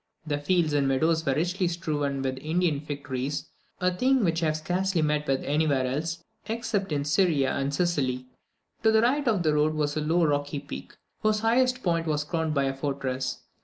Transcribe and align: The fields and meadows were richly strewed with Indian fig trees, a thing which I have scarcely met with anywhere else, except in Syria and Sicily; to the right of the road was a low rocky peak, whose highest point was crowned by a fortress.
The 0.25 0.39
fields 0.39 0.73
and 0.73 0.87
meadows 0.87 1.23
were 1.23 1.35
richly 1.35 1.67
strewed 1.67 2.23
with 2.23 2.39
Indian 2.39 2.79
fig 2.79 3.03
trees, 3.03 3.45
a 3.79 3.93
thing 3.95 4.23
which 4.23 4.41
I 4.41 4.47
have 4.47 4.57
scarcely 4.57 5.03
met 5.03 5.27
with 5.27 5.43
anywhere 5.43 5.85
else, 5.85 6.23
except 6.47 6.91
in 6.91 7.05
Syria 7.05 7.51
and 7.51 7.71
Sicily; 7.71 8.25
to 8.81 8.91
the 8.91 9.03
right 9.03 9.27
of 9.27 9.43
the 9.43 9.53
road 9.53 9.75
was 9.75 9.95
a 9.95 10.01
low 10.01 10.25
rocky 10.25 10.57
peak, 10.57 10.95
whose 11.21 11.41
highest 11.41 11.83
point 11.83 12.07
was 12.07 12.23
crowned 12.23 12.55
by 12.55 12.63
a 12.63 12.73
fortress. 12.73 13.41